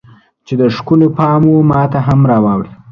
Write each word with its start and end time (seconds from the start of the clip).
چې 0.45 0.53
د 0.61 0.63
ښکلو 0.75 1.07
پام 1.17 1.41
و 1.53 1.67
ماته 1.71 1.99
هم 2.07 2.19
راواوړي 2.31 2.71